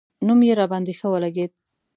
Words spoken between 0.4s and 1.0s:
یې راباندې